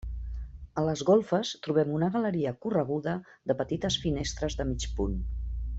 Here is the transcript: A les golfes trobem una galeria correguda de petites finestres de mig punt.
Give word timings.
A 0.81 0.83
les 0.87 1.03
golfes 1.09 1.51
trobem 1.67 1.91
una 1.99 2.09
galeria 2.17 2.55
correguda 2.67 3.13
de 3.53 3.57
petites 3.61 3.99
finestres 4.07 4.63
de 4.63 4.71
mig 4.73 4.93
punt. 5.01 5.19